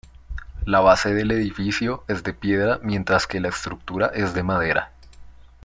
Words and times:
La 0.65 0.79
base 0.79 1.13
del 1.13 1.29
edificio 1.29 2.03
es 2.07 2.23
de 2.23 2.33
piedra 2.33 2.79
mientras 2.81 3.27
que 3.27 3.39
la 3.39 3.49
estructura 3.49 4.07
es 4.07 4.33
de 4.33 4.41
madera. 4.41 4.93